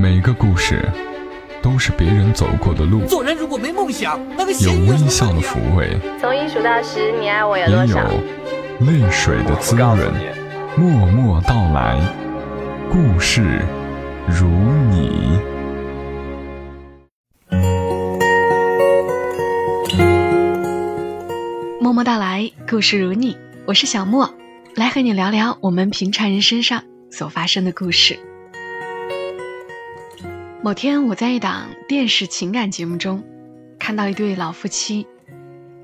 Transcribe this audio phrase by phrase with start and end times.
[0.00, 0.88] 每个故事
[1.60, 7.98] 都是别人走过的路，做人如果没梦想，那个有微笑的抚慰，从一数到十，你爱我有也有？
[8.86, 9.98] 泪水的滋润。
[10.76, 12.00] 默默到来，
[12.88, 13.60] 故事
[14.28, 14.46] 如
[14.88, 15.36] 你。
[21.80, 23.36] 默默到来，故事如你，
[23.66, 24.32] 我是小莫，
[24.76, 28.16] 来和你聊聊我们平常人身上所发生的故事。
[30.60, 33.22] 某天，我在一档电视情感节目中
[33.78, 35.06] 看到一对老夫妻，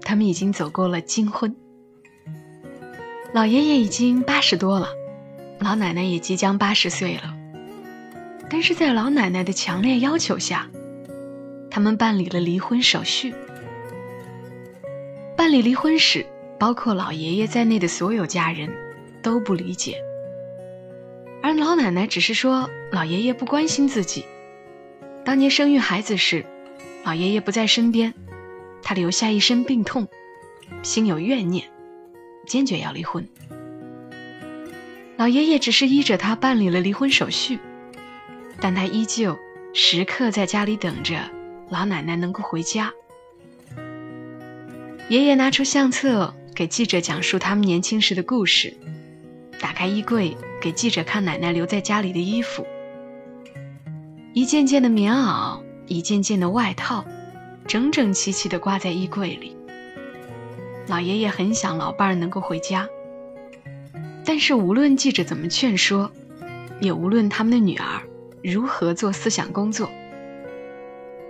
[0.00, 1.54] 他们已经走过了金婚。
[3.34, 4.88] 老爷爷已经八十多了，
[5.60, 7.34] 老奶奶也即将八十岁了。
[8.48, 10.66] 但是在老奶奶的强烈要求下，
[11.70, 13.34] 他们办理了离婚手续。
[15.36, 16.24] 办理离婚时，
[16.58, 18.70] 包括老爷爷在内的所有家人
[19.22, 19.96] 都不理解，
[21.42, 24.24] 而老奶奶只是说老爷爷不关心自己。
[25.24, 26.44] 当年生育孩子时，
[27.04, 28.12] 老爷爷不在身边，
[28.82, 30.08] 他留下一身病痛，
[30.82, 31.70] 心有怨念，
[32.46, 33.28] 坚决要离婚。
[35.16, 37.60] 老爷爷只是依着他办理了离婚手续，
[38.60, 39.38] 但他依旧
[39.72, 41.30] 时刻在家里等着
[41.70, 42.92] 老奶奶能够回家。
[45.08, 48.76] 爷爷拿出相册给记者讲述他们年轻时的故事，
[49.60, 52.66] 打开衣柜给记者看奶奶留在家里的衣服，
[54.34, 57.04] 一件件的棉袄，一件件的外套，
[57.66, 59.54] 整整齐齐地挂在衣柜里。
[60.86, 62.88] 老爷爷很想老伴儿能够回家，
[64.24, 66.10] 但是无论记者怎么劝说，
[66.80, 68.00] 也无论他们的女儿
[68.42, 69.90] 如何做思想工作，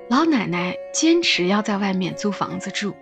[0.09, 2.95] 老奶奶坚持要在外面租房子住。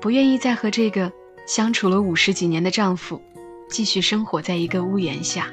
[0.00, 1.12] 不愿意再和这个
[1.46, 3.22] 相处了五十几年的丈夫
[3.68, 5.48] 继续生活在一个屋檐下。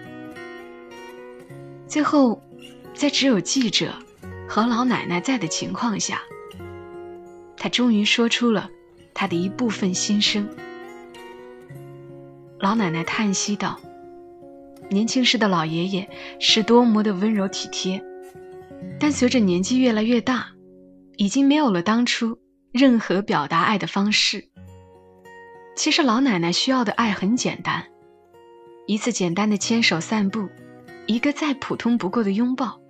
[1.88, 2.42] 最后，
[2.94, 3.94] 在只有记者
[4.48, 6.22] 和老奶奶在的情况下，
[7.58, 8.70] 她终于说出了
[9.14, 10.48] 她的一部分心声。
[12.60, 13.80] 老奶奶叹息道
[14.90, 16.10] ：“年轻时的老爷爷
[16.40, 18.04] 是多么的温柔体贴，
[19.00, 20.48] 但随着年纪越来越大，
[21.18, 22.40] 已经没有了当初。”
[22.74, 24.50] 任何表达爱的方式。
[25.76, 27.86] 其实老奶奶需要的爱很简单，
[28.88, 30.50] 一次简单的牵手散步，
[31.06, 32.82] 一个再普通不过的拥抱。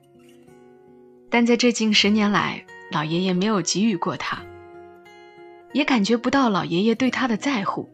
[1.33, 4.37] 但在这近十年来，老爷爷没有给予过她，
[5.71, 7.89] 也感觉不到老爷爷对她的在乎，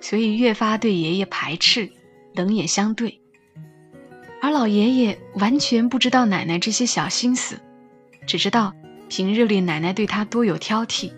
[0.00, 1.90] 所以越发对爷爷排斥，
[2.34, 3.20] 冷眼相对。
[4.40, 7.58] 而老爷爷完全不知道奶奶这些小心思，
[8.28, 8.72] 只知道。
[9.08, 11.12] 平日里，奶奶对他多有挑剔，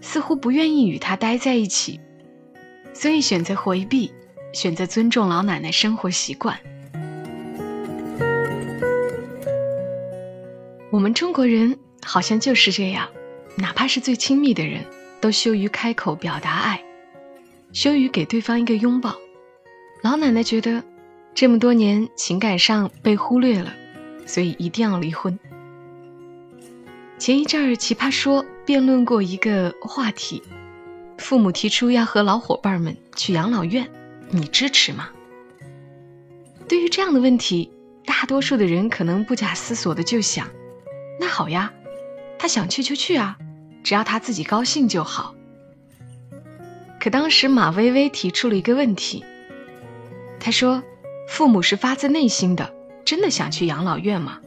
[0.00, 2.00] 似乎不愿意与他待在一起，
[2.94, 4.12] 所以选择回避，
[4.52, 6.56] 选择尊重老奶奶生活习惯。
[10.96, 13.06] 我们中国人好像就是这样，
[13.56, 14.82] 哪怕是最亲密的人，
[15.20, 16.82] 都羞于开口表达爱，
[17.70, 19.14] 羞于给对方一个拥抱。
[20.02, 20.82] 老奶奶觉得，
[21.34, 23.74] 这么多年情感上被忽略了，
[24.24, 25.38] 所以一定要离婚。
[27.18, 30.42] 前一阵儿，奇葩说辩论过一个话题：
[31.18, 33.86] 父母提出要和老伙伴们去养老院，
[34.30, 35.10] 你支持吗？
[36.66, 37.70] 对于这样的问题，
[38.06, 40.48] 大多数的人可能不假思索的就想：
[41.26, 41.72] 那好呀，
[42.38, 43.36] 他想去就去啊，
[43.82, 45.34] 只要他自己高兴就好。
[47.00, 49.24] 可当时马薇薇提出了一个问题，
[50.38, 50.84] 她说
[51.28, 52.72] ：“父母是发自内心的，
[53.04, 54.38] 真的想去养老院吗？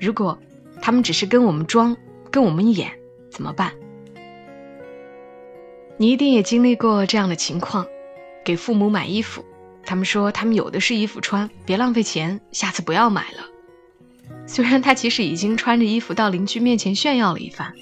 [0.00, 0.38] 如果……”
[0.80, 1.94] 他们只是跟我们装，
[2.30, 2.92] 跟我们演，
[3.30, 3.74] 怎么办？
[5.98, 7.86] 你一定也经历过这样的情况：
[8.46, 9.44] 给父母买衣服，
[9.84, 13.57] 他们说他们有的是衣服穿，别浪费钱，下次不要买了。
[14.48, 17.74] 虽然他其实已经穿着衣服到邻居面前炫耀了一番。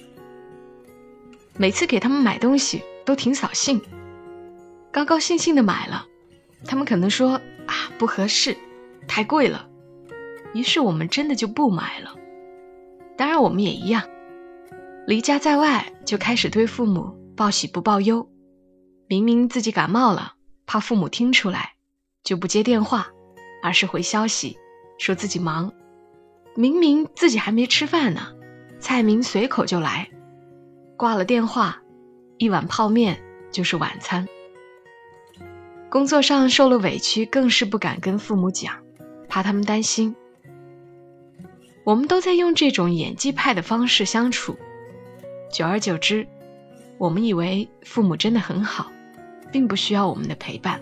[1.56, 3.80] 每次给他们买东西都挺扫兴，
[4.92, 6.06] 高高兴兴的买了，
[6.66, 8.56] 他们可能说啊不合适，
[9.06, 9.68] 太贵了，
[10.54, 12.16] 于是我们真的就不买了。
[13.16, 14.02] 当然，我们也一样，
[15.06, 18.28] 离家在外就开始对父母报喜不报忧。
[19.06, 20.34] 明明自己感冒了，
[20.66, 21.74] 怕父母听出来，
[22.24, 23.06] 就不接电话，
[23.62, 24.58] 而是回消息
[24.98, 25.72] 说自己忙。
[26.58, 28.32] 明明自己还没吃饭呢，
[28.80, 30.08] 蔡明随口就来，
[30.96, 31.82] 挂了电话，
[32.38, 33.22] 一碗泡面
[33.52, 34.26] 就是晚餐。
[35.90, 38.74] 工作上受了委屈，更是不敢跟父母讲，
[39.28, 40.16] 怕他们担心。
[41.84, 44.56] 我们都在用这种演技派的方式相处，
[45.52, 46.26] 久而久之，
[46.96, 48.90] 我们以为父母真的很好，
[49.52, 50.80] 并不需要我们的陪伴。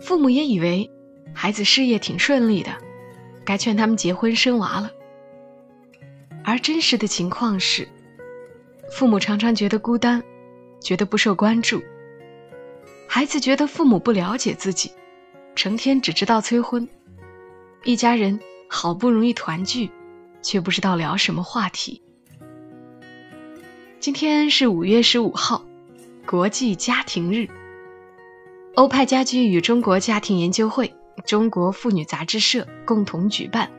[0.00, 0.90] 父母也以为
[1.32, 2.70] 孩子事业挺顺利的，
[3.44, 4.90] 该劝他们结婚生娃了。
[6.44, 7.88] 而真实的情况是，
[8.90, 10.22] 父母常常觉得孤单，
[10.80, 11.82] 觉得不受关注。
[13.08, 14.92] 孩子觉得父母不了解自己，
[15.54, 16.88] 成天只知道催婚。
[17.84, 19.90] 一家人好不容易团聚，
[20.42, 22.02] 却不知道聊什么话题。
[24.00, 25.64] 今天是五月十五号，
[26.26, 27.48] 国际家庭日。
[28.74, 30.92] 欧派家居与中国家庭研究会、
[31.26, 33.70] 中国妇女杂志社共同举办。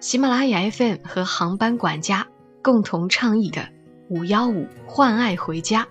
[0.00, 2.28] 喜马拉雅 FM 和航班管家
[2.62, 3.68] 共同倡议的
[4.08, 5.88] “五幺五换爱回家”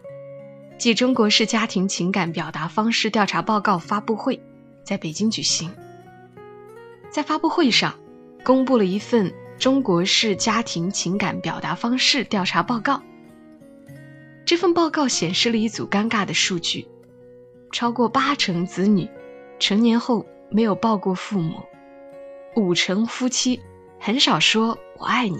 [0.77, 4.41] 即中国式家庭情感表达方式调查报告发布会
[4.83, 5.71] 在北京举行。
[7.09, 7.95] 在发布会上，
[8.43, 13.01] 公布了一份中国式家庭情感表达方式调查报告。
[14.45, 16.87] 这份报告显示了一组尴尬的数据：
[17.71, 19.09] 超过八成子女
[19.59, 21.65] 成年后没有抱过父母，
[22.55, 23.59] 五成夫妻。
[23.99, 25.39] 很少说“我爱你”，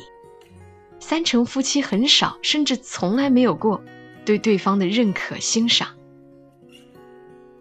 [0.99, 3.81] 三成夫妻很少，甚至从来没有过
[4.25, 5.87] 对对方的认可欣赏。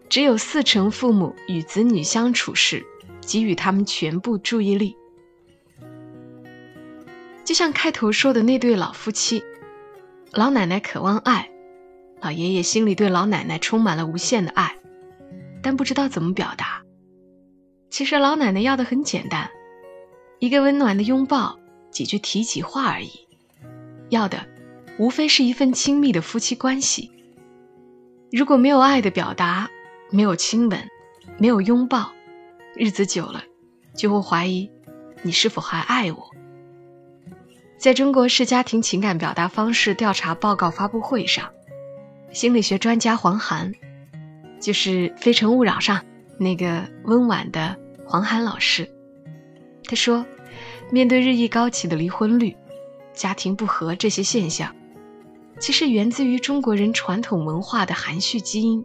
[0.08, 2.84] 只有四成父母与子女相处时
[3.20, 4.96] 给予他们全部注意力。
[7.44, 9.44] 就像开头说的那对老夫妻，
[10.32, 11.50] 老奶奶渴望爱，
[12.20, 14.76] 老爷爷心里对老奶奶充满了无限的爱，
[15.62, 16.83] 但不知道怎么表达。
[17.94, 19.48] 其实老奶奶要的很简单。
[20.40, 21.60] 一个温暖的拥抱，
[21.92, 23.28] 几句提起话而已，
[24.08, 24.44] 要的
[24.98, 27.12] 无非是一份亲密的夫妻关系。
[28.32, 29.70] 如果没有爱的表达，
[30.10, 30.88] 没有亲吻，
[31.38, 32.10] 没有拥抱，
[32.74, 33.44] 日子久了
[33.96, 34.68] 就会怀疑
[35.22, 36.30] 你是否还爱我。
[37.78, 41.48] 在中国式家庭情感表达方式调查报告发布会上，
[42.32, 43.72] 心理学专家黄涵，
[44.60, 46.04] 就是《非诚勿扰》上
[46.40, 48.88] 那个温婉的黄涵老师，
[49.84, 50.24] 他说。
[50.90, 52.54] 面对日益高企的离婚率、
[53.14, 54.76] 家庭不和这些现象，
[55.58, 58.84] 其实源自于中国人传统文化的含蓄基因。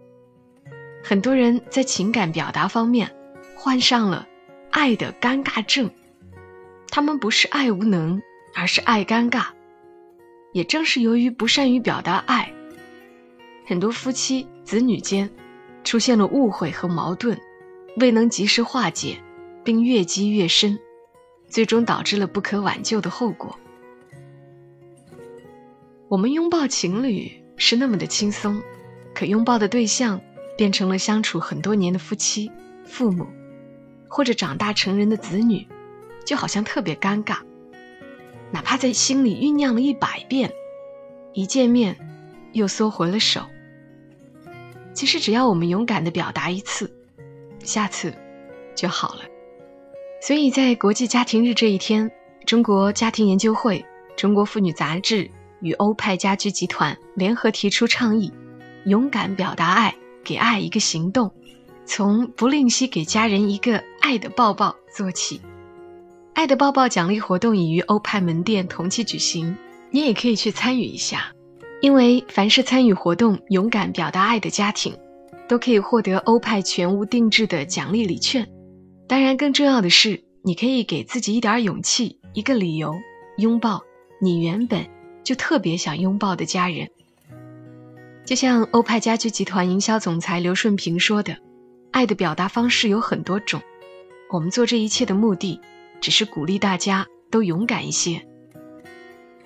[1.03, 3.13] 很多人在情感表达方面
[3.53, 4.25] 患上了
[4.71, 5.91] 爱的尴尬症，
[6.89, 8.21] 他们不是爱无能，
[8.55, 9.47] 而是爱尴尬。
[10.53, 12.51] 也正是由于不善于表达爱，
[13.67, 15.29] 很多夫妻子女间
[15.83, 17.37] 出现了误会和矛盾，
[17.99, 19.17] 未能及时化解，
[19.63, 20.79] 并越积越深。
[21.49, 23.57] 最终导致了不可挽救的后果。
[26.07, 28.61] 我们拥抱情侣是那么的轻松，
[29.15, 30.21] 可拥抱的对象
[30.55, 32.51] 变成了相处很多年的夫妻、
[32.85, 33.25] 父母，
[34.07, 35.67] 或者长大成人的子女，
[36.23, 37.39] 就好像特别尴尬。
[38.51, 40.51] 哪怕在心里酝酿了一百遍，
[41.33, 41.97] 一见面
[42.53, 43.41] 又缩回了手。
[44.93, 46.91] 其实只要我们勇敢的表达一次，
[47.69, 48.11] 下次
[48.73, 49.21] 就好了。
[50.21, 52.09] 所以在国际家庭日这一天，
[52.45, 53.85] 中国家庭研究会、
[54.17, 55.29] 中国妇女杂志
[55.61, 58.33] 与欧派家居集团联合提出倡议：
[58.85, 61.31] 勇敢表达爱，给爱一个行动，
[61.85, 65.39] 从不吝惜给家人一个爱的抱抱做起。
[66.33, 69.55] 爱的抱抱奖励活动已于欧派门店同期举行，
[69.91, 71.31] 你也可以去参与一下。
[71.81, 74.97] 因为凡是参与活动、勇敢表达爱的家庭，
[75.49, 78.47] 都可以获得欧派全屋定制的奖励礼券。
[79.07, 82.93] 当然，更重要的是，你可以给自己一点勇气，一个理由，
[83.39, 83.81] 拥抱
[84.21, 84.87] 你原本
[85.23, 86.87] 就特别想拥抱的家人。
[88.23, 91.35] 就像欧派家居集团营销总裁刘顺平说的
[91.89, 93.59] ：“爱的表达方式有很多种，
[94.31, 95.59] 我们做这一切的目的，
[95.99, 98.23] 只是鼓励大家都勇敢一些。”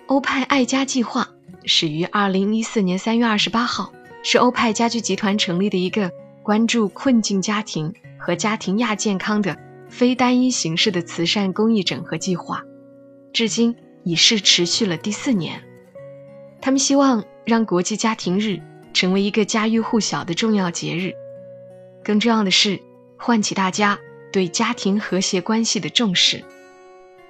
[0.08, 1.30] 欧派爱家计划
[1.64, 6.12] 始于二零一四年三月二十八号，是欧派家居集团成立的一个
[6.42, 7.94] 关注困境家庭。
[8.26, 9.58] 和家庭亚健康的
[9.90, 12.64] 非单一形式的慈善公益整合计划，
[13.34, 13.76] 至今
[14.06, 15.62] 已是持续了第四年。
[16.62, 18.62] 他们希望让国际家庭日
[18.94, 21.12] 成为一个家喻户晓的重要节日，
[22.02, 22.80] 更重要的是
[23.18, 24.00] 唤起大家
[24.32, 26.46] 对家庭和谐关系的重视。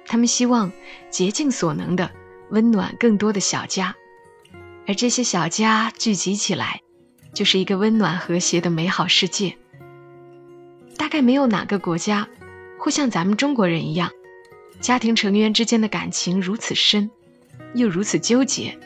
[0.06, 0.70] 他们希望
[1.10, 2.08] 竭尽所能的
[2.50, 3.96] 温暖更多的小家，
[4.86, 6.82] 而这些小家聚集起来，
[7.34, 9.56] 就是一个温暖和谐的美好世界。
[10.96, 12.28] 大概没有哪个国家
[12.78, 14.10] 会像咱们中国人一样，
[14.80, 17.10] 家庭成员之间的感情如此深，
[17.74, 18.78] 又如此纠结，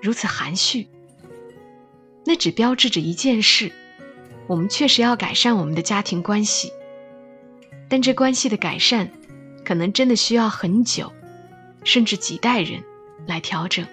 [0.00, 0.88] 如此含蓄。
[2.24, 3.70] 那只标志着一件事：
[4.46, 6.72] 我们确实要改善我们的家庭关系，
[7.88, 9.10] 但这关系的改善，
[9.64, 11.12] 可能真的需要很久，
[11.84, 12.82] 甚至几代人
[13.26, 13.86] 来调整。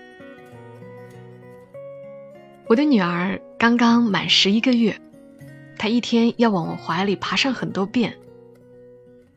[2.67, 4.99] 我的女儿刚刚满十一个月。
[5.77, 8.17] 他一天要往我怀里爬上很多遍，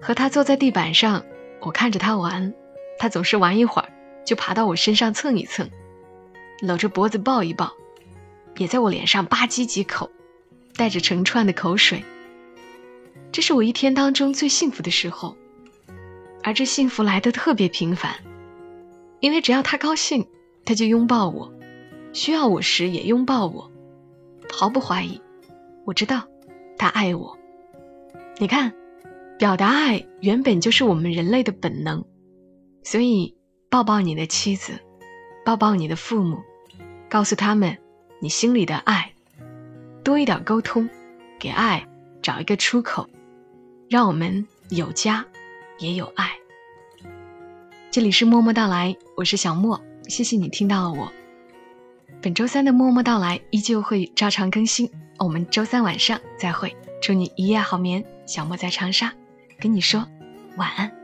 [0.01, 1.25] 和他坐在地板上
[1.61, 2.55] 我看着他玩，
[2.99, 3.89] 他总是玩一会儿
[4.25, 5.69] 就爬到我身上蹭一蹭，
[6.61, 7.73] 搂着脖子抱一抱，
[8.57, 10.11] 也在我脸上吧唧几口，
[10.77, 12.05] 带着成串的口水。
[13.33, 15.37] 这是我一天当中最幸福的时候，
[16.45, 18.15] 而这幸福来的特别频繁，
[19.19, 20.29] 因为只要他高兴，
[20.65, 21.53] 他就拥抱我，
[22.13, 23.71] 需要我时也拥抱我，
[24.59, 25.23] 毫不怀疑，
[25.85, 26.27] 我知道
[26.77, 27.39] 他爱我。
[28.39, 28.75] 你看，
[29.39, 32.05] 表达爱原本就是我们人类的本能，
[32.83, 33.37] 所以
[33.71, 34.73] 抱抱你的妻子，
[35.45, 36.39] 抱抱你的父母，
[37.09, 37.79] 告诉他们
[38.19, 39.13] 你心里的爱，
[40.03, 40.91] 多一点沟通，
[41.39, 41.87] 给爱
[42.21, 43.09] 找一个出口。
[43.89, 45.25] 让我们有家，
[45.79, 46.33] 也有爱。
[47.93, 51.13] 这里是默默到来，我是小莫，谢谢你听到了我。
[52.21, 56.77] 本周三的默默到来依旧会照常更新，我们周三晚上再会。
[57.01, 59.13] 祝你一夜好眠，小莫在长沙
[59.61, 60.05] 跟你说
[60.57, 60.98] 晚安。